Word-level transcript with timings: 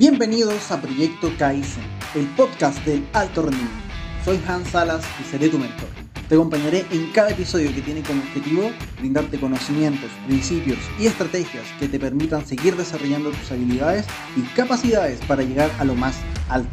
Bienvenidos 0.00 0.72
a 0.72 0.80
Proyecto 0.80 1.30
Kaizen, 1.38 1.84
el 2.14 2.24
podcast 2.28 2.82
del 2.86 3.06
alto 3.12 3.42
rendimiento. 3.42 3.84
Soy 4.24 4.40
Hans 4.48 4.70
Salas 4.70 5.04
y 5.20 5.24
seré 5.24 5.50
tu 5.50 5.58
mentor. 5.58 5.90
Te 6.26 6.36
acompañaré 6.36 6.86
en 6.90 7.12
cada 7.12 7.28
episodio 7.28 7.70
que 7.74 7.82
tiene 7.82 8.00
como 8.02 8.22
objetivo 8.22 8.70
brindarte 8.98 9.38
conocimientos, 9.38 10.10
principios 10.26 10.78
y 10.98 11.04
estrategias 11.04 11.66
que 11.78 11.86
te 11.86 12.00
permitan 12.00 12.46
seguir 12.46 12.76
desarrollando 12.76 13.28
tus 13.30 13.52
habilidades 13.52 14.06
y 14.38 14.40
capacidades 14.56 15.20
para 15.26 15.42
llegar 15.42 15.70
a 15.78 15.84
lo 15.84 15.94
más 15.94 16.16
alto. 16.48 16.70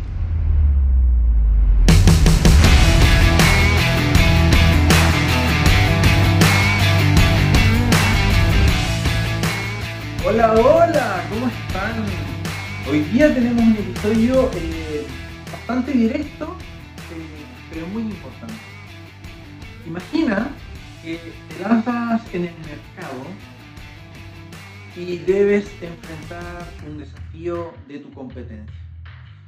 Hola, 10.26 10.54
hola. 10.54 11.17
Hoy 12.90 13.02
día 13.02 13.34
tenemos 13.34 13.62
un 13.62 13.74
episodio 13.74 14.50
eh, 14.54 15.06
bastante 15.52 15.92
directo, 15.92 16.56
eh, 17.12 17.46
pero 17.70 17.86
muy 17.88 18.04
importante. 18.04 18.56
Imagina 19.86 20.48
que 21.04 21.20
te 21.50 21.62
lanzas 21.62 22.22
en 22.34 22.46
el 22.46 22.54
mercado 22.60 23.26
y 24.96 25.18
debes 25.18 25.70
enfrentar 25.82 26.66
un 26.88 27.00
desafío 27.00 27.74
de 27.90 28.00
tu 28.00 28.10
competencia. 28.12 28.80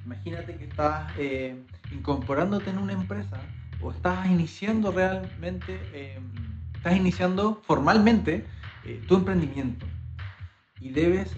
Imagínate 0.06 0.58
que 0.58 0.66
estás 0.66 1.10
eh, 1.18 1.56
incorporándote 1.94 2.72
en 2.72 2.78
una 2.78 2.92
empresa 2.92 3.40
o 3.82 3.92
estás 3.92 4.28
iniciando 4.28 4.92
realmente, 4.92 5.80
estás 6.76 6.94
iniciando 6.94 7.62
formalmente 7.66 8.46
tu 9.08 9.16
emprendimiento 9.16 9.86
y 10.82 10.90
debes 10.90 11.34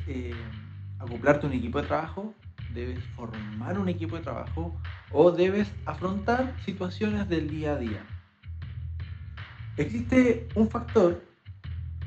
acoplarte 1.01 1.45
a 1.45 1.49
un 1.49 1.55
equipo 1.55 1.81
de 1.81 1.87
trabajo, 1.87 2.33
debes 2.73 3.03
formar 3.15 3.77
un 3.77 3.89
equipo 3.89 4.15
de 4.15 4.21
trabajo 4.21 4.79
o 5.11 5.31
debes 5.31 5.71
afrontar 5.85 6.55
situaciones 6.63 7.27
del 7.27 7.49
día 7.49 7.73
a 7.73 7.77
día. 7.77 8.05
Existe 9.77 10.47
un 10.55 10.69
factor 10.69 11.23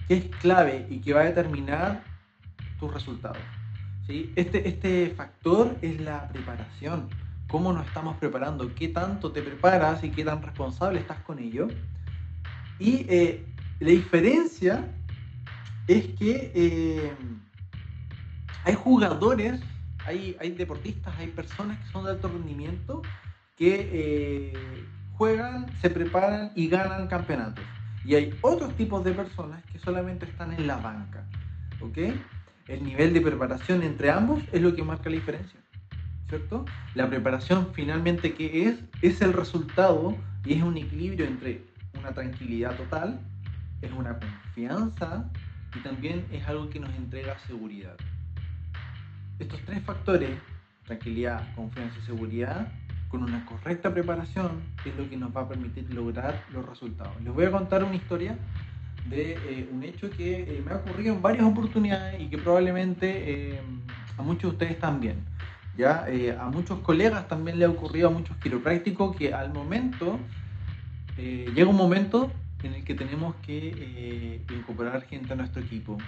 que 0.09 0.17
es 0.17 0.25
clave 0.37 0.87
y 0.91 1.01
que 1.01 1.13
va 1.13 1.23
a 1.23 1.25
determinar 1.25 2.03
tus 2.79 2.93
resultados. 2.93 3.43
¿sí? 4.07 4.33
Este, 4.37 4.69
este 4.69 5.11
factor 5.17 5.77
es 5.83 6.01
la 6.01 6.29
preparación. 6.29 7.09
¿Cómo 7.49 7.73
nos 7.73 7.87
estamos 7.87 8.17
preparando? 8.17 8.75
¿Qué 8.75 8.89
tanto 8.89 9.33
te 9.33 9.43
preparas 9.43 10.03
y 10.05 10.11
qué 10.11 10.25
tan 10.25 10.43
responsable 10.43 11.01
estás 11.01 11.19
con 11.21 11.39
ello? 11.39 11.69
Y 12.79 13.07
eh, 13.09 13.45
la 13.81 13.91
diferencia 13.91 14.89
es 15.87 16.07
que 16.19 16.53
eh, 16.55 17.13
hay 18.65 18.75
jugadores, 18.75 19.61
hay, 20.07 20.37
hay, 20.41 20.51
deportistas, 20.53 21.15
hay 21.19 21.29
personas 21.29 21.79
que 21.79 21.93
son 21.93 22.05
de 22.05 22.13
alto 22.13 22.29
rendimiento 22.29 23.03
que 23.57 23.91
eh, 23.93 24.85
juegan, 25.13 25.67
se 25.81 25.91
preparan 25.91 26.51
y 26.55 26.69
ganan 26.69 27.07
campeonatos. 27.07 27.65
Y 28.05 28.15
hay 28.15 28.35
otros 28.41 28.75
tipos 28.77 29.05
de 29.05 29.13
personas 29.13 29.63
que 29.67 29.79
solamente 29.79 30.27
están 30.27 30.53
en 30.53 30.67
la 30.67 30.77
banca. 30.77 31.25
¿Ok? 31.81 31.99
El 32.69 32.85
nivel 32.85 33.13
de 33.13 33.21
preparación 33.21 33.83
entre 33.83 34.11
ambos 34.11 34.43
es 34.53 34.61
lo 34.61 34.75
que 34.75 34.83
marca 34.83 35.11
la 35.11 35.17
diferencia. 35.17 35.61
¿Cierto? 36.29 36.65
La 36.95 37.09
preparación 37.09 37.69
finalmente 37.75 38.35
que 38.35 38.67
es, 38.67 38.79
es 39.03 39.21
el 39.21 39.35
resultado 39.35 40.17
y 40.45 40.55
es 40.55 40.63
un 40.63 40.77
equilibrio 40.77 41.27
entre 41.27 41.63
una 41.99 42.13
tranquilidad 42.13 42.77
total, 42.77 43.21
es 43.83 43.93
una 43.93 44.19
confianza 44.19 45.31
y 45.77 45.81
también 45.81 46.27
es 46.33 46.47
algo 46.47 46.71
que 46.71 46.81
nos 46.81 46.95
entrega 46.95 47.39
seguridad. 47.47 47.97
Estos 49.39 49.61
tres 49.67 49.83
factores, 49.83 50.31
tranquilidad, 50.85 51.55
confianza 51.55 51.97
y 52.03 52.07
seguridad, 52.07 52.73
con 53.09 53.23
una 53.23 53.45
correcta 53.47 53.93
preparación 53.93 54.63
es 54.85 54.97
lo 54.97 55.09
que 55.09 55.17
nos 55.17 55.35
va 55.35 55.43
a 55.43 55.49
permitir 55.49 55.93
lograr 55.93 56.45
los 56.53 56.69
resultados. 56.69 57.15
Les 57.23 57.33
voy 57.33 57.45
a 57.45 57.51
contar 57.51 57.85
una 57.85 57.95
historia 57.95 58.37
de 59.09 59.33
eh, 59.33 59.69
un 59.71 59.83
hecho 59.83 60.11
que 60.11 60.43
eh, 60.43 60.63
me 60.65 60.73
ha 60.73 60.77
ocurrido 60.77 61.15
en 61.15 61.23
varias 61.23 61.45
oportunidades 61.45 62.21
y 62.21 62.29
que 62.29 62.39
probablemente 62.39 63.55
eh, 63.55 63.61
a 64.17 64.23
muchos 64.23 64.43
de 64.43 64.49
ustedes 64.49 64.79
también. 64.79 65.17
¿ya? 65.77 66.07
a 66.39 66.49
muchos 66.51 66.79
colegas 66.81 67.27
también 67.27 67.59
le 67.59 67.65
ha 67.65 67.71
ocurrido, 67.71 68.09
a 68.09 68.11
muchos 68.11 68.37
quiroprácticos, 68.37 69.17
que 69.17 69.35
al 69.35 69.53
momento, 69.53 70.19
llega 71.17 71.69
un 71.69 71.77
momento 71.77 72.31
en 72.65 72.75
el 72.75 72.85
que 72.85 72.95
tenemos 72.95 73.35
que 73.37 73.75
eh, 73.77 74.43
incorporar 74.51 75.03
gente 75.03 75.33
a 75.33 75.37
nuestro 75.37 75.63
equipo. 75.63 75.99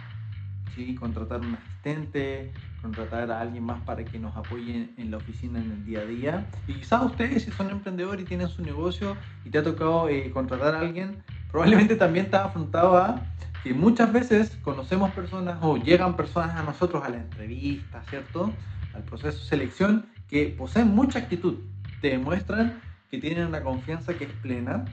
¿sí? 0.75 0.95
Contratar 0.95 1.41
un 1.41 1.55
asistente, 1.55 2.53
contratar 2.87 3.33
a 3.33 3.41
alguien 3.41 3.65
más 3.65 3.81
para 3.83 4.05
que 4.05 4.19
nos 4.19 4.37
apoye 4.37 4.91
en 4.97 5.11
la 5.11 5.17
oficina 5.17 5.59
en 5.59 5.73
el 5.73 5.85
día 5.85 6.01
a 6.01 6.05
día. 6.05 6.47
Y 6.69 6.75
quizás 6.75 7.03
ustedes, 7.03 7.43
si 7.43 7.51
son 7.51 7.69
emprendedores 7.71 8.23
y 8.23 8.29
tienen 8.29 8.49
su 8.49 8.63
negocio 8.63 9.17
y 9.45 9.51
te 9.51 9.59
ha 9.59 9.65
tocado 9.65 10.09
eh, 10.09 10.31
contratar 10.31 10.77
a 10.77 10.81
alguien, 10.81 11.23
probablemente 11.51 11.97
también 11.97 12.27
estás 12.27 12.47
afrontado 12.47 12.97
a 12.97 13.21
que 13.65 13.75
muchas 13.75 14.13
veces 14.13 14.57
conocemos 14.63 15.11
personas 15.11 15.59
o 15.63 15.77
llegan 15.77 16.15
personas 16.15 16.55
a 16.55 16.63
nosotros 16.63 17.03
a 17.05 17.09
la 17.09 17.17
entrevista, 17.17 18.05
¿cierto? 18.09 18.53
Al 18.95 19.03
proceso 19.03 19.39
de 19.39 19.45
selección 19.45 20.07
que 20.29 20.55
poseen 20.57 20.95
mucha 20.95 21.19
actitud, 21.19 21.57
te 22.01 22.11
demuestran 22.11 22.81
que 23.11 23.19
tienen 23.19 23.49
una 23.49 23.63
confianza 23.63 24.15
que 24.15 24.25
es 24.25 24.33
plena, 24.43 24.85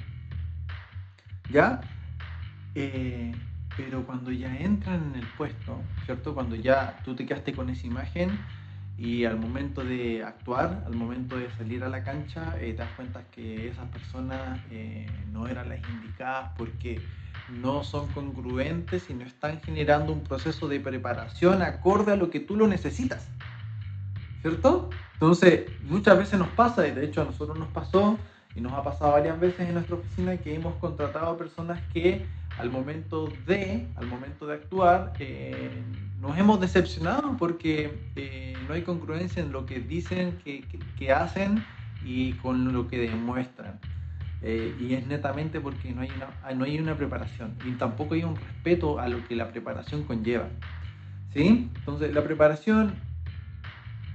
¿ya? 1.52 1.82
Eh, 2.74 3.34
pero 3.76 4.06
cuando 4.06 4.32
ya 4.32 4.56
entran 4.56 5.12
en 5.14 5.20
el 5.22 5.28
puesto, 5.38 5.82
¿cierto? 6.06 6.34
Cuando 6.34 6.56
ya 6.56 7.00
tú 7.04 7.16
te 7.16 7.26
quedaste 7.26 7.54
con 7.54 7.70
esa 7.70 7.88
imagen 7.88 8.38
y 8.98 9.26
al 9.26 9.38
momento 9.38 9.84
de 9.84 10.24
actuar, 10.24 10.84
al 10.86 10.96
momento 10.96 11.38
de 11.38 11.50
salir 11.52 11.84
a 11.84 11.90
la 11.90 12.04
cancha, 12.04 12.56
eh, 12.60 12.74
te 12.74 12.78
das 12.78 12.92
cuenta 12.96 13.24
que 13.32 13.70
esas 13.70 13.88
personas 13.90 14.60
eh, 14.70 15.08
no 15.32 15.48
eran 15.48 15.70
las 15.70 15.80
indicadas 15.90 16.52
porque 16.58 17.02
no 17.50 17.84
son 17.84 18.08
congruentes 18.10 19.10
y 19.10 19.14
no 19.14 19.26
están 19.26 19.60
generando 19.62 20.14
un 20.14 20.24
proceso 20.24 20.68
de 20.68 20.80
preparación 20.80 21.62
acorde 21.62 22.14
a 22.14 22.16
lo 22.16 22.30
que 22.30 22.40
tú 22.40 22.56
lo 22.56 22.68
necesitas. 22.68 23.28
¿Cierto? 24.42 24.90
Entonces, 25.14 25.66
muchas 25.84 26.18
veces 26.18 26.38
nos 26.38 26.50
pasa, 26.50 26.88
y 26.88 26.92
de 26.92 27.06
hecho 27.06 27.22
a 27.22 27.26
nosotros 27.26 27.58
nos 27.58 27.70
pasó, 27.70 28.18
y 28.56 28.62
nos 28.62 28.74
ha 28.74 28.84
pasado 28.84 29.14
varias 29.14 29.40
veces 29.40 29.68
en 29.68 29.74
nuestra 29.74 29.96
oficina 29.96 30.38
que 30.38 30.54
hemos 30.54 30.76
contratado 30.76 31.32
a 31.32 31.38
personas 31.38 31.82
que 31.94 32.26
al 32.60 32.70
momento 32.70 33.32
de, 33.46 33.88
al 33.96 34.08
momento 34.08 34.46
de 34.46 34.56
actuar, 34.56 35.14
eh, 35.20 35.84
nos 36.20 36.38
hemos 36.38 36.60
decepcionado 36.60 37.36
porque 37.38 38.00
eh, 38.16 38.54
no 38.68 38.74
hay 38.74 38.84
congruencia 38.84 39.42
en 39.42 39.52
lo 39.52 39.66
que 39.66 39.80
dicen 39.80 40.40
que, 40.44 40.64
que, 40.98 41.12
hacen 41.12 41.64
y 42.06 42.34
con 42.34 42.74
lo 42.74 42.88
que 42.88 43.00
demuestran. 43.00 43.80
Eh, 44.42 44.76
y 44.80 44.94
es 44.94 45.08
netamente 45.08 45.62
porque 45.62 45.92
no 45.92 46.02
hay, 46.02 46.10
una, 46.16 46.54
no 46.54 46.66
hay 46.66 46.78
una 46.78 46.98
preparación 46.98 47.56
y 47.66 47.72
tampoco 47.72 48.14
hay 48.14 48.24
un 48.24 48.36
respeto 48.36 49.00
a 49.00 49.08
lo 49.08 49.26
que 49.28 49.36
la 49.36 49.52
preparación 49.52 50.04
conlleva. 50.04 50.50
¿Sí? 51.34 51.70
Entonces, 51.76 52.14
la 52.14 52.24
preparación, 52.24 52.94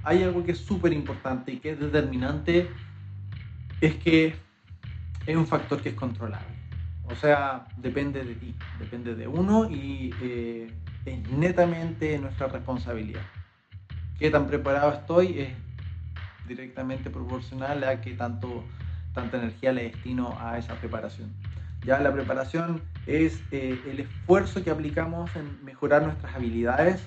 hay 0.03 0.23
algo 0.23 0.45
que 0.45 0.53
es 0.53 0.59
súper 0.59 0.93
importante 0.93 1.51
y 1.51 1.57
que 1.57 1.71
es 1.71 1.79
determinante 1.79 2.69
es 3.81 3.95
que 3.95 4.35
es 5.25 5.35
un 5.35 5.45
factor 5.45 5.81
que 5.81 5.89
es 5.89 5.95
controlable. 5.95 6.58
O 7.11 7.15
sea, 7.15 7.67
depende 7.77 8.23
de 8.23 8.35
ti, 8.35 8.55
depende 8.77 9.15
de 9.15 9.27
uno 9.27 9.67
y 9.69 10.13
eh, 10.21 10.71
es 11.05 11.29
netamente 11.31 12.19
nuestra 12.19 12.47
responsabilidad. 12.47 13.21
Qué 14.19 14.29
tan 14.29 14.45
preparado 14.45 14.93
estoy 14.93 15.39
es 15.39 15.49
directamente 16.47 17.09
proporcional 17.09 17.83
a 17.83 17.99
qué 18.01 18.13
tanto, 18.13 18.63
tanta 19.13 19.37
energía 19.37 19.71
le 19.71 19.83
destino 19.83 20.37
a 20.39 20.59
esa 20.59 20.75
preparación. 20.75 21.33
Ya 21.83 21.99
la 21.99 22.13
preparación 22.13 22.81
es 23.07 23.39
eh, 23.51 23.79
el 23.89 24.01
esfuerzo 24.01 24.63
que 24.63 24.69
aplicamos 24.69 25.35
en 25.35 25.63
mejorar 25.63 26.03
nuestras 26.03 26.35
habilidades, 26.35 27.01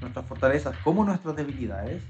nuestras 0.00 0.26
fortalezas 0.26 0.76
como 0.78 1.04
nuestras 1.04 1.36
debilidades. 1.36 2.02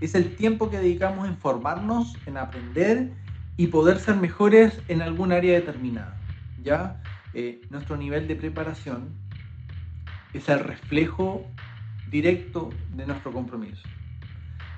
Es 0.00 0.14
el 0.14 0.34
tiempo 0.34 0.70
que 0.70 0.78
dedicamos 0.78 1.28
en 1.28 1.36
formarnos, 1.36 2.16
en 2.24 2.38
aprender 2.38 3.10
y 3.58 3.66
poder 3.66 3.98
ser 3.98 4.16
mejores 4.16 4.80
en 4.88 5.02
algún 5.02 5.32
área 5.32 5.54
determinada. 5.54 6.19
¿Ya? 6.62 7.02
Eh, 7.34 7.60
nuestro 7.70 7.96
nivel 7.96 8.26
de 8.26 8.36
preparación 8.36 9.14
es 10.32 10.48
el 10.48 10.60
reflejo 10.60 11.46
directo 12.10 12.70
de 12.94 13.06
nuestro 13.06 13.32
compromiso. 13.32 13.88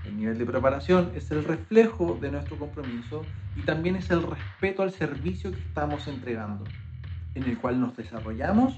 El 0.04 0.16
nivel 0.16 0.36
de 0.36 0.44
preparación 0.44 1.12
es 1.14 1.30
el 1.30 1.44
reflejo 1.44 2.18
de 2.20 2.30
nuestro 2.30 2.58
compromiso 2.58 3.22
y 3.56 3.62
también 3.62 3.96
es 3.96 4.10
el 4.10 4.22
respeto 4.22 4.82
al 4.82 4.92
servicio 4.92 5.52
que 5.52 5.60
estamos 5.60 6.08
entregando, 6.08 6.64
en 7.34 7.44
el 7.44 7.56
cual 7.58 7.80
nos 7.80 7.96
desarrollamos, 7.96 8.74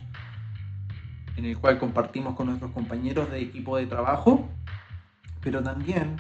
en 1.37 1.47
el 1.47 1.59
cual 1.59 1.79
compartimos 1.79 2.35
con 2.37 2.49
nuestros 2.49 2.73
compañeros 2.73 3.31
de 3.31 3.41
equipo 3.41 3.77
de 3.77 3.87
trabajo, 3.87 4.49
pero 5.41 5.63
también 5.63 6.17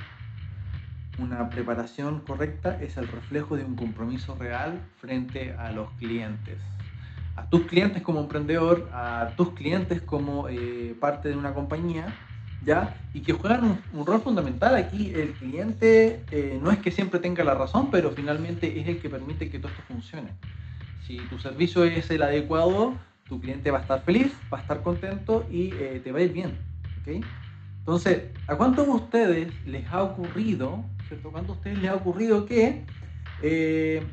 una 1.19 1.49
preparación 1.49 2.21
correcta 2.21 2.79
es 2.81 2.97
el 2.97 3.09
reflejo 3.09 3.57
de 3.57 3.65
un 3.65 3.77
compromiso 3.77 4.35
real 4.35 4.81
frente 5.01 5.55
a 5.55 5.71
los 5.73 5.91
clientes. 5.93 6.59
A 7.37 7.49
tus 7.49 7.63
clientes 7.63 8.03
como 8.03 8.21
emprendedor, 8.21 8.89
a 8.93 9.33
tus 9.37 9.51
clientes 9.51 10.01
como 10.03 10.49
eh, 10.49 10.97
parte 11.01 11.29
de 11.29 11.37
una 11.37 11.53
compañía, 11.53 12.15
¿ya? 12.65 12.97
Y 13.13 13.21
que 13.21 13.33
juegan 13.33 13.81
un, 13.93 14.07
rol 14.07 14.21
fundamental. 14.21 14.75
Aquí 14.77 15.13
el 15.15 15.33
cliente 15.33 16.25
eh, 16.31 16.59
no 16.63 16.71
es 16.71 16.79
que 16.79 16.91
siempre 16.91 17.21
tenga 17.21 17.45
la 17.45 17.55
razón, 17.55 17.91
pero 17.91 18.11
finalmente 18.13 18.81
es 18.81 18.89
el 18.89 19.01
que 19.01 19.11
permite 19.11 19.51
que 19.51 19.59
todo 19.59 19.73
esto 19.73 19.83
funcione. 19.89 20.31
Si 21.07 21.19
tu 21.29 21.39
servicio 21.39 21.85
es 21.85 22.11
el 22.11 22.23
adecuado, 22.23 22.95
tu 23.29 23.41
cliente 23.41 23.71
va 23.71 23.79
a 23.79 23.83
estar 23.83 24.03
feliz, 24.03 24.33
va 24.53 24.59
a 24.59 24.61
estar 24.63 24.83
contento 24.83 25.47
y 25.51 25.73
eh, 25.75 26.01
te 26.03 26.13
va 26.13 26.21
a 26.21 26.23
ir 26.23 26.33
bien. 26.33 26.59
Entonces, 27.07 28.31
¿a 28.47 28.57
cuántos 28.57 28.87
de 28.87 28.93
ustedes 28.93 29.67
les 29.67 29.87
ha 29.89 30.03
ocurrido, 30.03 30.85
¿cierto? 31.09 31.31
¿Cuántos 31.31 31.57
de 31.57 31.59
ustedes 31.59 31.79
les 31.79 31.91
ha 31.91 31.95
ocurrido 31.95 32.47
que 32.47 32.85
eh, 33.43 34.07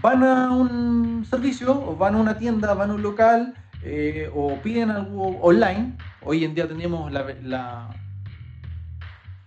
van 0.00 0.22
a 0.24 0.50
un 0.50 1.24
servicio 1.28 1.72
o 1.72 1.96
van 1.96 2.14
a 2.14 2.18
una 2.18 2.38
tienda, 2.38 2.74
van 2.74 2.90
a 2.90 2.94
un 2.94 3.02
local 3.02 3.54
eh, 3.82 4.30
o 4.34 4.56
piden 4.62 4.90
algo 4.90 5.38
online? 5.40 5.96
Hoy 6.22 6.44
en 6.44 6.54
día 6.54 6.68
tenemos 6.68 7.10
la, 7.12 7.24
la 7.42 7.90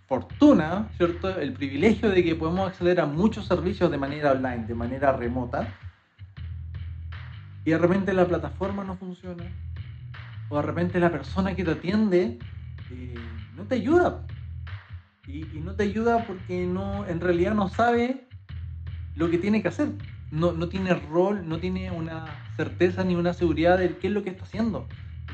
fortuna, 0.08 0.90
¿cierto? 0.98 1.40
El 1.40 1.54
privilegio 1.54 2.10
de 2.10 2.24
que 2.24 2.36
podemos 2.36 2.70
acceder 2.70 3.00
a 3.00 3.06
muchos 3.06 3.48
servicios 3.48 3.90
de 3.92 3.98
manera 3.98 4.32
online, 4.32 4.66
de 4.66 4.76
manera 4.76 5.12
remota 5.12 5.68
y 7.64 7.72
de 7.72 7.78
repente 7.78 8.14
la 8.14 8.26
plataforma 8.26 8.84
no 8.84 8.96
funciona, 8.96 9.44
o 10.50 10.56
de 10.58 10.62
repente 10.64 11.00
la 11.00 11.12
persona 11.12 11.56
que 11.56 11.64
te 11.64 11.72
atiende 11.72 12.40
eh, 12.90 13.16
no 13.56 13.64
te 13.64 13.76
ayuda. 13.76 14.26
Y, 15.32 15.60
no 15.60 15.76
te 15.76 15.84
ayuda 15.84 16.26
porque 16.26 16.66
no, 16.66 17.06
en 17.08 17.22
realidad 17.22 17.54
no 17.54 17.70
sabe 17.70 18.28
lo 19.16 19.30
que 19.30 19.38
tiene 19.38 19.62
que 19.62 19.70
hacer. 19.70 19.90
No, 20.32 20.52
no 20.52 20.70
tiene 20.70 20.94
rol, 20.94 21.48
no 21.48 21.60
tiene 21.60 21.92
una 21.92 22.26
certeza 22.56 23.04
ni 23.04 23.16
una 23.16 23.34
seguridad 23.34 23.78
de 23.78 23.98
qué 23.98 24.08
es 24.08 24.14
lo 24.14 24.24
que 24.24 24.30
está 24.30 24.44
haciendo. 24.44 24.88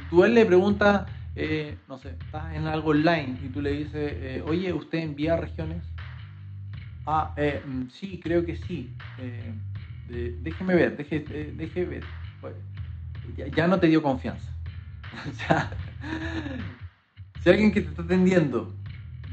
Tú 0.10 0.24
él 0.24 0.34
le 0.34 0.46
preguntas, 0.46 1.06
eh, 1.36 1.78
no 1.88 1.98
sé, 1.98 2.10
estás 2.10 2.56
en 2.56 2.68
algo 2.68 2.92
online 2.92 3.38
y 3.44 3.50
tú 3.50 3.62
le 3.62 3.72
dices, 3.72 4.14
eh, 4.16 4.44
oye, 4.46 4.74
¿usted 4.74 5.00
envía 5.00 5.38
regiones? 5.38 5.84
Ah, 7.06 7.34
mm, 7.38 7.90
sí, 7.90 8.20
creo 8.22 8.46
que 8.46 8.56
sí 8.56 8.90
déjeme 10.08 10.76
ver, 10.76 10.98
deje, 10.98 11.26
eh, 11.30 11.54
deje 11.56 11.86
ver. 11.86 12.04
Ya, 13.56 13.68
no 13.68 13.80
te 13.80 13.88
dio 13.88 14.02
confianza. 14.02 14.52
si 17.44 17.50
alguien 17.50 17.72
que 17.72 17.82
te 17.82 17.90
está 17.90 18.02
atendiendo 18.02 18.74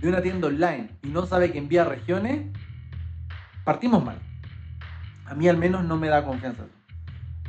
de 0.05 0.11
una 0.11 0.21
tienda 0.21 0.49
online 0.49 0.91
y 1.03 1.09
no 1.09 1.25
sabe 1.25 1.51
que 1.51 1.57
envía 1.57 1.83
regiones, 1.83 2.47
partimos 3.65 4.05
mal. 4.05 4.19
A 5.25 5.35
mí 5.35 5.49
al 5.49 5.57
menos 5.57 5.83
no 5.85 5.97
me 5.97 6.09
da 6.09 6.25
confianza. 6.25 6.65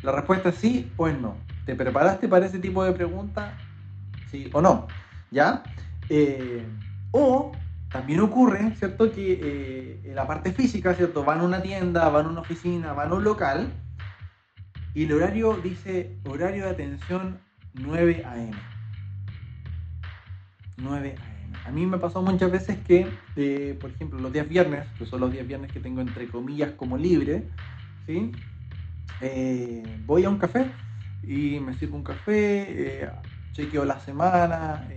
La 0.02 0.14
respuesta 0.14 0.50
es 0.50 0.56
sí 0.56 0.90
o 0.96 1.10
es 1.10 1.20
no. 1.20 1.36
¿Te 1.66 1.76
preparaste 1.76 2.30
para 2.30 2.46
ese 2.46 2.60
tipo 2.60 2.84
de 2.86 2.94
preguntas? 2.94 3.54
Sí 4.32 4.50
o 4.54 4.62
no. 4.62 4.88
¿Ya? 5.32 5.64
Eh, 6.08 6.66
o 7.12 7.52
también 7.92 8.22
ocurre, 8.22 8.74
¿cierto? 8.76 9.12
Que 9.12 9.34
eh, 9.34 10.02
en 10.06 10.16
la 10.16 10.26
parte 10.26 10.54
física, 10.54 10.94
¿cierto? 10.94 11.26
Van 11.26 11.42
a 11.42 11.44
una 11.44 11.62
tienda, 11.62 12.08
van 12.08 12.28
a 12.28 12.30
una 12.30 12.42
oficina, 12.42 12.94
van 12.94 13.12
a 13.12 13.16
un 13.16 13.24
local 13.26 13.74
y 14.94 15.04
el 15.04 15.12
horario 15.12 15.58
dice 15.58 16.18
horario 16.26 16.64
de 16.64 16.70
atención 16.70 17.38
9 17.74 18.24
a.m. 18.26 18.52
9 20.78 21.16
a.m. 21.20 21.35
A 21.66 21.72
mí 21.72 21.86
me 21.86 21.98
ha 21.98 22.00
pasado 22.00 22.24
muchas 22.24 22.52
veces 22.52 22.78
que, 22.86 23.08
eh, 23.36 23.78
por 23.80 23.90
ejemplo, 23.90 24.20
los 24.20 24.32
días 24.32 24.48
viernes, 24.48 24.88
que 24.98 25.06
son 25.06 25.20
los 25.20 25.32
días 25.32 25.48
viernes 25.48 25.72
que 25.72 25.80
tengo 25.80 26.02
entre 26.02 26.28
comillas 26.28 26.72
como 26.74 26.98
libre, 26.98 27.44
¿sí? 28.06 28.32
Eh, 29.22 29.84
voy 30.06 30.26
a 30.26 30.30
un 30.30 30.38
café 30.38 30.68
y 31.24 31.60
me 31.60 31.74
sirvo 31.74 31.98
un 31.98 32.04
café, 32.04 33.10
chequeo 33.54 33.86
la 33.86 34.00
semana 34.00 34.88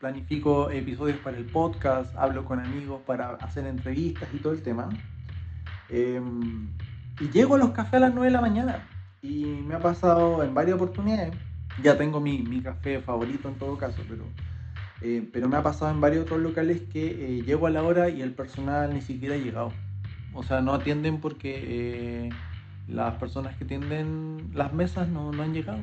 planifico 0.00 0.70
episodios 0.70 1.18
para 1.18 1.36
el 1.36 1.44
podcast, 1.44 2.16
hablo 2.16 2.44
con 2.46 2.58
amigos 2.58 3.02
para 3.06 3.34
hacer 3.36 3.66
entrevistas 3.66 4.28
y 4.32 4.38
todo 4.38 4.54
el 4.54 4.62
tema. 4.62 4.88
Em, 5.90 6.68
y 7.20 7.28
llego 7.28 7.54
a 7.54 7.58
los 7.58 7.70
cafés 7.70 7.94
a 7.94 8.00
las 8.00 8.14
9 8.14 8.28
de 8.28 8.32
la 8.32 8.40
mañana 8.40 8.88
y 9.20 9.44
me 9.44 9.74
ha 9.74 9.78
pasado 9.78 10.42
en 10.42 10.54
varias 10.54 10.76
oportunidades. 10.76 11.34
Ya 11.82 11.98
tengo 11.98 12.18
mi, 12.18 12.38
mi 12.38 12.62
café 12.62 13.00
favorito 13.00 13.48
en 13.48 13.56
todo 13.56 13.76
caso, 13.76 14.02
pero, 14.08 14.24
eh, 15.02 15.28
pero 15.32 15.48
me 15.48 15.56
ha 15.56 15.62
pasado 15.62 15.90
en 15.90 16.00
varios 16.00 16.24
otros 16.24 16.40
locales 16.40 16.82
que 16.92 17.38
eh, 17.38 17.42
llego 17.42 17.66
a 17.66 17.70
la 17.70 17.82
hora 17.82 18.08
y 18.08 18.22
el 18.22 18.32
personal 18.32 18.92
ni 18.92 19.00
siquiera 19.00 19.34
ha 19.34 19.38
llegado. 19.38 19.72
O 20.34 20.42
sea, 20.42 20.60
no 20.60 20.74
atienden 20.74 21.20
porque 21.20 22.26
eh, 22.26 22.30
las 22.88 23.14
personas 23.14 23.56
que 23.56 23.64
atienden 23.64 24.50
las 24.54 24.72
mesas 24.72 25.08
no, 25.08 25.32
no 25.32 25.42
han 25.42 25.52
llegado. 25.52 25.80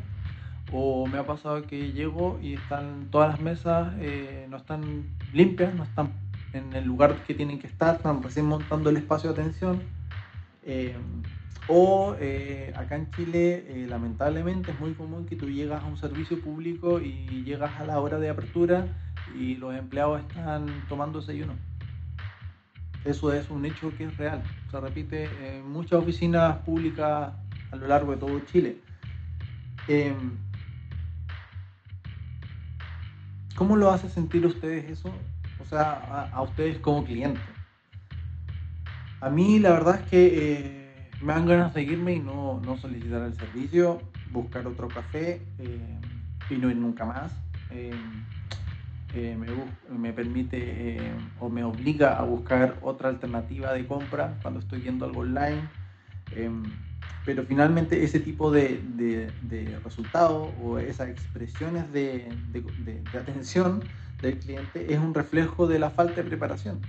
O 0.71 1.07
me 1.07 1.17
ha 1.17 1.25
pasado 1.25 1.63
que 1.63 1.93
llego 1.93 2.39
y 2.41 2.55
están 2.55 3.07
todas 3.09 3.29
las 3.29 3.39
mesas, 3.39 3.93
eh, 3.99 4.47
no 4.49 4.57
están 4.57 5.05
limpias, 5.33 5.73
no 5.73 5.83
están 5.83 6.11
en 6.53 6.73
el 6.73 6.85
lugar 6.85 7.15
que 7.25 7.33
tienen 7.33 7.59
que 7.59 7.67
estar, 7.67 7.95
están 7.95 8.21
recién 8.21 8.45
montando 8.45 8.89
el 8.89 8.97
espacio 8.97 9.31
de 9.31 9.41
atención. 9.41 9.81
Eh, 10.65 10.95
o 11.69 12.15
eh, 12.19 12.73
acá 12.75 12.95
en 12.95 13.11
Chile, 13.11 13.85
lamentablemente, 13.89 14.71
es 14.71 14.79
muy 14.79 14.93
común 14.93 15.25
que 15.25 15.35
tú 15.35 15.49
llegas 15.49 15.83
a 15.83 15.87
un 15.87 15.97
servicio 15.97 16.41
público 16.41 16.99
y 16.99 17.43
llegas 17.43 17.71
a 17.79 17.85
la 17.85 17.99
hora 17.99 18.19
de 18.19 18.29
apertura 18.29 18.87
y 19.35 19.55
los 19.55 19.75
empleados 19.75 20.21
están 20.21 20.67
tomando 20.87 21.19
desayuno. 21.19 21.53
Eso 23.05 23.31
es 23.31 23.49
un 23.49 23.65
hecho 23.65 23.91
que 23.97 24.05
es 24.05 24.17
real. 24.17 24.43
Se 24.69 24.79
repite 24.79 25.29
en 25.41 25.69
muchas 25.71 25.99
oficinas 25.99 26.57
públicas 26.59 27.31
a 27.71 27.75
lo 27.75 27.87
largo 27.87 28.11
de 28.11 28.17
todo 28.17 28.39
Chile. 28.41 28.81
¿Cómo 33.55 33.75
lo 33.75 33.89
hace 33.91 34.09
sentir 34.09 34.45
ustedes 34.45 34.89
eso? 34.89 35.11
O 35.59 35.65
sea, 35.65 36.29
a, 36.33 36.41
ustedes 36.41 36.77
como 36.79 37.05
clientes. 37.05 37.41
A 39.21 39.29
mí 39.29 39.57
la 39.59 39.71
verdad 39.71 40.01
es 40.01 40.09
que 40.09 40.27
eh, 40.35 41.09
me 41.21 41.33
dan 41.33 41.47
ganas 41.47 41.73
de 41.73 41.81
seguirme 41.81 42.13
y 42.13 42.19
no, 42.19 42.61
solicitar 42.79 43.23
el 43.23 43.33
servicio, 43.33 44.01
buscar 44.31 44.67
otro 44.67 44.87
café 44.89 45.41
eh, 45.59 45.99
y 46.49 46.55
no 46.55 46.69
ir 46.69 46.77
nunca 46.77 47.05
más. 47.05 47.31
Eh, 49.17 49.35
me, 49.97 50.13
permite 50.13 50.99
o 51.39 51.49
me 51.49 51.63
obliga 51.63 52.17
a 52.19 52.23
buscar 52.23 52.77
otra 52.81 53.09
alternativa 53.09 53.73
de 53.73 53.87
compra 53.87 54.37
cuando 54.41 54.59
estoy 54.59 54.81
viendo 54.81 55.05
algo 55.05 55.21
online 55.21 55.67
pero 57.27 57.43
finalmente 57.43 58.05
ese 58.05 58.21
tipo 58.21 58.51
de, 58.51 58.79
de, 58.95 59.79
resultados 59.83 60.49
o 60.63 60.79
esas 60.79 61.09
expresiones 61.09 61.91
de, 61.91 62.29
atención 63.13 63.83
del 64.21 64.39
cliente 64.39 64.93
es 64.93 64.97
un 64.97 65.13
reflejo 65.13 65.67
de 65.67 65.77
la 65.77 65.89
falta 65.89 66.15
de 66.15 66.23
preparación, 66.23 66.79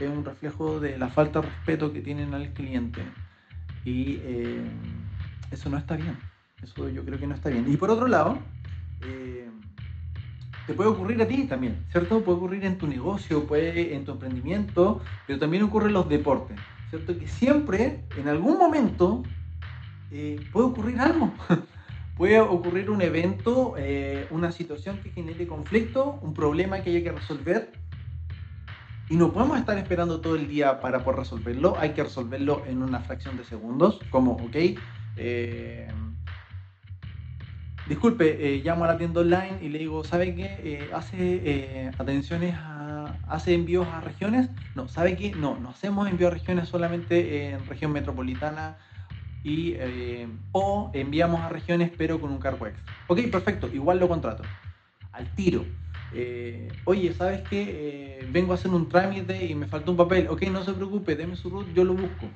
es 0.00 0.08
un 0.08 0.24
reflejo 0.24 0.80
de 0.80 0.96
la 0.96 1.08
falta 1.08 1.42
de 1.42 1.48
respeto 1.48 1.92
que 1.92 2.00
tienen 2.00 2.32
al 2.32 2.54
cliente 2.54 3.02
y 3.84 4.20
eh, 4.22 4.62
eso 5.50 5.68
no 5.68 5.76
está 5.76 5.96
bien, 5.96 6.16
eso 6.62 6.88
yo 6.88 7.04
creo 7.04 7.18
que 7.18 7.26
no 7.26 7.34
está 7.34 7.50
bien. 7.50 7.70
Y 7.70 7.76
por 7.76 7.90
otro 7.90 8.08
lado, 8.08 8.38
eh, 9.02 9.46
te 10.66 10.74
puede 10.74 10.90
ocurrir 10.90 11.20
a 11.22 11.28
ti 11.28 11.44
también, 11.44 11.84
¿cierto? 11.90 12.22
Puede 12.22 12.38
ocurrir 12.38 12.64
en 12.64 12.78
tu 12.78 12.86
negocio, 12.86 13.46
puede 13.46 13.94
en 13.94 14.04
tu 14.04 14.12
emprendimiento, 14.12 15.00
pero 15.26 15.38
también 15.38 15.62
ocurre 15.62 15.88
en 15.88 15.94
los 15.94 16.08
deportes, 16.08 16.58
¿cierto? 16.90 17.18
Que 17.18 17.26
siempre, 17.26 18.04
en 18.16 18.28
algún 18.28 18.58
momento, 18.58 19.22
eh, 20.10 20.40
puede 20.52 20.66
ocurrir 20.66 21.00
algo. 21.00 21.32
puede 22.16 22.38
ocurrir 22.38 22.90
un 22.90 23.00
evento, 23.00 23.74
eh, 23.78 24.26
una 24.30 24.52
situación 24.52 24.98
que 24.98 25.10
genere 25.10 25.46
conflicto, 25.46 26.18
un 26.22 26.34
problema 26.34 26.82
que 26.82 26.90
haya 26.90 27.02
que 27.02 27.12
resolver. 27.12 27.72
Y 29.08 29.16
no 29.16 29.32
podemos 29.32 29.58
estar 29.58 29.76
esperando 29.78 30.20
todo 30.20 30.36
el 30.36 30.46
día 30.46 30.80
para 30.80 31.02
poder 31.02 31.20
resolverlo. 31.20 31.76
Hay 31.78 31.94
que 31.94 32.04
resolverlo 32.04 32.62
en 32.66 32.82
una 32.82 33.00
fracción 33.00 33.36
de 33.36 33.44
segundos. 33.44 34.00
Como, 34.10 34.32
ok, 34.32 34.56
eh, 35.16 35.88
disculpe, 37.90 38.62
llamo 38.64 38.84
a 38.84 38.88
la 38.88 38.96
tienda 38.96 39.20
online 39.20 39.58
y 39.60 39.68
le 39.68 39.80
digo, 39.80 40.04
¿sabe 40.04 40.34
qué? 40.34 40.88
¿Hace 40.94 41.90
atenciones 41.98 42.54
a, 42.56 43.16
hace 43.28 43.52
envíos 43.52 43.86
a 43.88 44.00
regiones? 44.00 44.48
No, 44.74 44.88
¿sabe 44.88 45.16
qué? 45.16 45.32
No, 45.32 45.58
no 45.58 45.70
hacemos 45.70 46.08
envíos 46.08 46.30
a 46.30 46.34
regiones 46.34 46.68
solamente 46.68 47.50
en 47.50 47.66
región 47.66 47.92
metropolitana 47.92 48.76
y, 49.42 49.74
eh, 49.76 50.28
o 50.52 50.90
enviamos 50.94 51.40
a 51.40 51.48
regiones 51.48 51.90
pero 51.96 52.20
con 52.20 52.30
un 52.30 52.38
cargo 52.38 52.66
extra. 52.66 52.92
Ok, 53.08 53.22
perfecto, 53.30 53.68
igual 53.72 53.98
lo 53.98 54.08
contrato. 54.08 54.44
Al 55.12 55.26
tiro. 55.34 55.64
Eh, 56.14 56.68
oye, 56.84 57.12
¿sabes 57.12 57.42
qué? 57.48 58.20
Eh, 58.20 58.28
vengo 58.30 58.52
a 58.52 58.54
hacer 58.54 58.70
un 58.70 58.88
trámite 58.88 59.46
y 59.46 59.54
me 59.54 59.66
falta 59.66 59.90
un 59.90 59.96
papel. 59.96 60.28
Ok, 60.28 60.42
no 60.42 60.62
se 60.62 60.72
preocupe, 60.72 61.16
déme 61.16 61.36
su 61.36 61.50
root, 61.50 61.66
yo 61.74 61.84
lo 61.84 61.94
busco. 61.94 62.26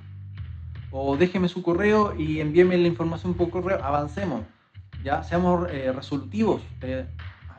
O 0.91 1.17
déjeme 1.17 1.49
su 1.49 1.63
correo 1.63 2.15
y 2.19 2.41
envíeme 2.41 2.77
la 2.77 2.89
información 2.89 3.35
por 3.35 3.51
correo. 3.51 3.79
Avancemos. 3.85 4.43
Ya, 5.05 5.23
seamos 5.23 5.71
resolutivos. 5.71 6.63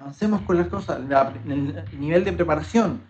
avancemos 0.02 0.42
con 0.42 0.58
las 0.58 0.68
cosas. 0.68 1.00
el 1.00 1.86
nivel 2.00 2.26
de 2.26 2.34
preparación 2.34 3.02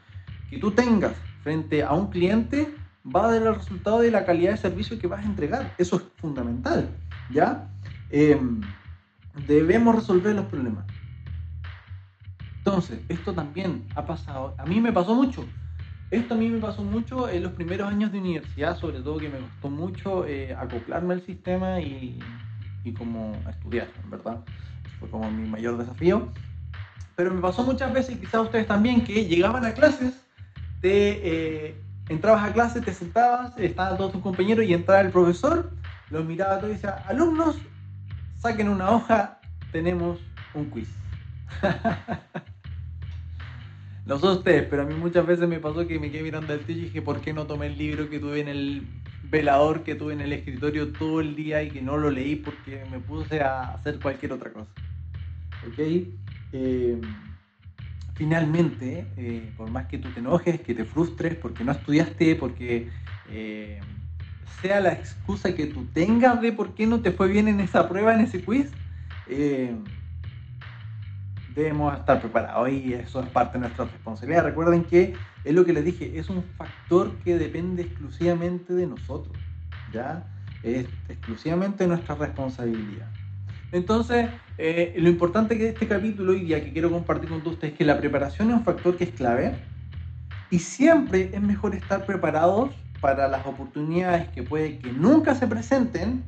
que 0.50 0.60
tú 0.60 0.72
tengas 0.72 1.14
frente 1.42 1.82
a 1.84 1.94
un 1.94 2.08
cliente 2.08 2.76
va 3.16 3.26
a 3.26 3.32
dar 3.32 3.42
el 3.42 3.56
resultado 3.56 4.00
de 4.00 4.12
la 4.12 4.26
calidad 4.26 4.52
de 4.52 4.58
servicio 4.58 5.00
que 5.00 5.08
vas 5.08 5.24
a 5.24 5.28
entregar. 5.28 5.74
Eso 5.78 5.96
es 5.96 6.04
fundamental, 6.18 6.90
¿ya? 7.30 7.70
Em, 8.10 8.62
debemos 9.48 9.96
resolver 9.96 10.36
los 10.36 10.46
problemas. 10.46 10.86
Entonces, 12.58 13.00
esto 13.10 13.34
también 13.34 13.86
ha 13.96 14.06
pasado, 14.06 14.56
a 14.58 14.66
mí 14.66 14.82
me 14.82 14.92
pasó 14.92 15.14
mucho. 15.16 15.46
Esto 16.12 16.34
a 16.34 16.38
mí 16.38 16.50
me 16.50 16.60
pasó 16.60 16.84
mucho 16.84 17.30
en 17.30 17.44
los 17.44 17.54
primeros 17.54 17.88
años 17.88 18.12
de 18.12 18.20
universidad, 18.20 18.78
sobre 18.78 19.02
todo 19.02 19.18
que 19.18 19.30
me 19.30 19.40
costó 19.40 19.70
mucho 19.70 20.26
eh, 20.26 20.54
acoplarme 20.56 21.16
al 21.16 21.26
sistema 21.26 21.80
y, 21.82 22.20
y 22.86 22.94
como 22.94 23.36
estudiar, 23.50 23.88
verdad. 24.10 24.40
Fue 25.00 25.10
como 25.10 25.30
mi 25.32 25.48
mayor 25.48 25.78
desafío. 25.78 26.30
Pero 27.16 27.34
me 27.34 27.42
pasó 27.42 27.64
muchas 27.64 27.92
veces, 27.92 28.16
y 28.16 28.20
quizás 28.20 28.44
ustedes 28.44 28.68
también, 28.68 29.04
que 29.04 29.26
llegaban 29.26 29.66
a 29.66 29.74
clases, 29.74 30.14
te 30.82 31.68
eh, 31.68 31.82
entrabas 32.10 32.50
a 32.50 32.54
clase, 32.54 32.82
te 32.82 32.94
sentabas, 32.94 33.58
estaban 33.58 33.98
todos 33.98 34.12
tus 34.12 34.22
compañeros 34.22 34.66
y 34.66 34.74
entraba 34.74 35.02
el 35.02 35.12
profesor, 35.12 35.72
los 36.10 36.26
miraba 36.26 36.58
todos 36.58 36.72
y 36.72 36.76
decía, 36.76 37.04
alumnos, 37.08 37.58
saquen 38.38 38.70
una 38.70 38.92
hoja, 38.92 39.40
tenemos 39.72 40.20
un 40.54 40.70
quiz. 40.70 40.90
no 44.06 44.20
sé 44.20 44.28
ustedes, 44.28 44.68
pero 44.70 44.84
a 44.84 44.86
mí 44.86 44.94
muchas 44.94 45.26
veces 45.26 45.48
me 45.48 45.60
pasó 45.60 45.88
que 45.88 46.00
me 46.00 46.12
quedé 46.12 46.22
mirando 46.22 46.54
el 46.54 46.60
techo 46.60 46.80
y 46.80 46.84
dije, 46.84 47.02
¿por 47.02 47.22
qué 47.22 47.34
no 47.34 47.48
tomé 47.48 47.68
el 47.68 47.78
libro 47.78 48.10
que 48.10 48.20
tuve 48.20 48.42
en 48.42 48.50
el 48.50 48.88
velador, 49.30 49.84
que 49.84 49.96
tuve 49.96 50.14
en 50.14 50.22
el 50.22 50.34
escritorio 50.34 50.92
todo 50.94 51.22
el 51.22 51.36
día 51.36 51.64
y 51.64 51.70
que 51.70 51.82
no 51.82 51.98
lo 51.98 52.10
leí 52.10 52.36
porque 52.36 52.84
me 52.92 53.00
puse 53.00 53.42
a 53.42 53.74
hacer 53.74 54.00
cualquier 54.00 54.34
otra 54.34 54.52
cosa? 54.52 54.72
¿Ok? 55.68 55.80
Eh, 56.54 57.02
finalmente, 58.16 59.06
eh, 59.18 59.52
por 59.58 59.70
más 59.70 59.88
que 59.88 59.98
tú 59.98 60.10
te 60.10 60.20
enojes, 60.20 60.62
que 60.62 60.74
te 60.74 60.86
frustres 60.86 61.36
porque 61.36 61.64
no 61.64 61.72
estudiaste, 61.72 62.36
porque 62.36 62.90
eh, 63.30 63.80
sea 64.62 64.80
la 64.80 64.94
excusa 64.94 65.54
que 65.54 65.68
tú 65.68 65.86
tengas 65.94 66.42
de 66.42 66.52
por 66.52 66.74
qué 66.74 66.88
no 66.88 67.02
te 67.02 67.12
fue 67.12 67.28
bien 67.28 67.48
en 67.48 67.60
esa 67.60 67.88
prueba, 67.90 68.14
en 68.14 68.22
ese 68.22 68.42
quiz, 68.42 68.72
debemos 71.56 71.98
estar 71.98 72.20
preparados 72.20 72.70
y 72.70 72.94
eso 72.94 73.22
es 73.22 73.30
parte 73.30 73.54
de 73.54 73.62
nuestra 73.62 73.86
responsabilidad. 73.86 74.44
Recuerden 74.44 74.84
que 74.84 75.14
es 75.44 75.54
lo 75.54 75.66
que 75.66 75.74
les 75.74 75.86
dije, 75.86 76.20
es 76.20 76.30
un 76.30 76.44
factor 76.58 77.12
que 77.24 77.38
depende 77.38 77.84
exclusivamente 77.84 78.74
de 78.74 78.88
nosotros, 78.88 79.38
¿ya? 79.94 80.28
Es 80.64 80.86
exclusivamente 81.08 81.88
nuestra 81.88 82.16
responsabilidad. 82.16 83.08
Entonces, 83.72 84.30
eh, 84.58 84.94
lo 84.98 85.10
importante 85.10 85.58
que 85.58 85.70
este 85.70 85.88
capítulo 85.88 86.34
y 86.34 86.48
ya 86.48 86.64
que 86.64 86.72
quiero 86.72 86.92
compartir 86.92 87.30
con 87.30 87.46
ustedes 87.46 87.74
es 87.74 87.78
que 87.78 87.86
la 87.86 87.98
preparación 87.98 88.50
es 88.50 88.56
un 88.56 88.64
factor 88.64 88.98
que 88.98 89.06
es 89.06 89.12
clave 89.12 89.56
y 90.50 90.60
siempre 90.60 91.30
es 91.34 91.42
mejor 91.42 91.74
estar 91.76 92.06
preparados 92.06 92.76
para 93.02 93.28
las 93.28 93.46
oportunidades 93.46 94.30
que 94.30 94.44
puede 94.44 94.80
que 94.80 94.92
nunca 94.92 95.36
se 95.36 95.48
presenten 95.48 96.24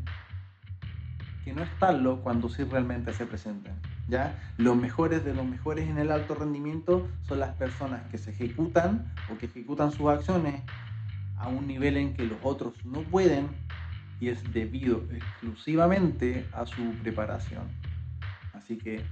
que 1.44 1.54
no 1.54 1.64
estarlo 1.64 2.22
cuando 2.22 2.50
sí 2.50 2.64
realmente 2.64 3.14
se 3.14 3.26
presenten. 3.26 3.74
¿Ya? 4.08 4.40
Los 4.58 4.76
mejores 4.76 5.24
de 5.26 5.34
los 5.34 5.46
mejores 5.46 5.90
en 5.90 5.98
el 5.98 6.12
alto 6.12 6.36
rendimiento 6.36 7.08
son 7.28 7.40
las 7.40 7.56
personas 7.56 8.04
que 8.10 8.18
se 8.18 8.32
ejecutan 8.32 9.14
o 9.32 9.38
que 9.38 9.48
ejecutan 9.48 9.92
sus 9.92 10.08
acciones 10.10 10.62
a 11.38 11.48
un 11.50 11.68
nivel 11.68 11.98
en 11.98 12.14
que 12.14 12.24
los 12.24 12.38
otros 12.42 12.74
no 12.86 13.02
pueden 13.02 13.48
y 14.20 14.30
es 14.30 14.52
debido 14.52 15.04
exclusivamente 15.12 16.48
a 16.52 16.66
su 16.66 16.94
preparación. 17.04 17.64
Así 18.54 18.78
que 18.78 19.04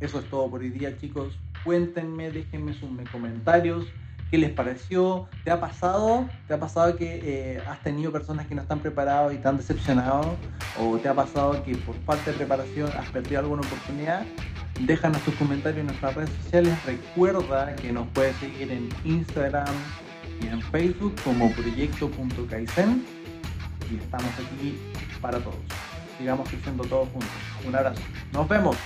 eso 0.00 0.20
es 0.20 0.24
todo 0.30 0.48
por 0.50 0.60
hoy 0.60 0.70
día 0.70 0.96
chicos. 0.96 1.38
Cuéntenme, 1.64 2.30
déjenme 2.30 2.72
sus 2.72 2.88
comentarios. 3.10 3.86
¿Qué 4.30 4.36
les 4.36 4.50
pareció? 4.50 5.26
¿Te 5.42 5.50
ha 5.50 5.58
pasado? 5.58 6.28
¿Te 6.46 6.54
ha 6.54 6.60
pasado 6.60 6.96
que 6.96 7.20
eh, 7.22 7.62
has 7.66 7.82
tenido 7.82 8.12
personas 8.12 8.46
que 8.46 8.54
no 8.54 8.60
están 8.60 8.80
preparados 8.80 9.32
y 9.32 9.38
te 9.38 9.48
han 9.48 9.56
decepcionado? 9.56 10.36
¿O 10.78 10.98
te 10.98 11.08
ha 11.08 11.14
pasado 11.14 11.62
que 11.64 11.74
por 11.76 11.94
falta 12.04 12.30
de 12.30 12.36
preparación 12.36 12.90
has 12.98 13.08
perdido 13.08 13.40
alguna 13.40 13.62
oportunidad? 13.62 14.26
Déjanos 14.80 15.22
tus 15.22 15.34
comentarios 15.36 15.80
en 15.80 15.86
nuestras 15.86 16.14
redes 16.14 16.30
sociales. 16.42 16.78
Recuerda 16.84 17.74
que 17.76 17.90
nos 17.90 18.06
puedes 18.08 18.36
seguir 18.36 18.70
en 18.70 18.90
Instagram 19.04 19.74
y 20.42 20.48
en 20.48 20.60
Facebook 20.60 21.14
como 21.24 21.50
proyecto.kaizen 21.52 23.04
y 23.90 23.96
estamos 23.96 24.30
aquí 24.34 24.78
para 25.22 25.38
todos. 25.38 25.56
Sigamos 26.18 26.48
creciendo 26.50 26.84
todos 26.84 27.08
juntos. 27.08 27.30
Un 27.66 27.74
abrazo. 27.74 28.02
Nos 28.32 28.46
vemos. 28.46 28.76